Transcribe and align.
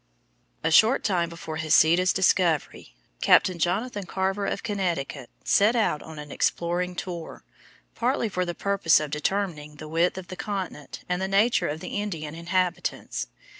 A 0.63 0.71
short 0.71 1.03
time 1.03 1.29
before 1.29 1.57
Heceta's 1.57 2.11
discovery, 2.11 2.95
Captain 3.21 3.59
Jonathan 3.59 4.07
Carver 4.07 4.47
of 4.47 4.63
Connecticut 4.63 5.29
set 5.43 5.75
out 5.75 6.01
on 6.01 6.17
an 6.17 6.31
exploring 6.31 6.95
tour, 6.95 7.43
partly 7.93 8.27
for 8.27 8.43
the 8.43 8.55
purpose 8.55 8.99
of 8.99 9.11
determining 9.11 9.75
the 9.75 9.87
width 9.87 10.17
of 10.17 10.29
the 10.29 10.35
continent 10.35 11.03
and 11.07 11.21
the 11.21 11.27
nature 11.27 11.67
of 11.67 11.81
the 11.81 11.89
Indian 12.01 12.33
inhabitants. 12.33 13.27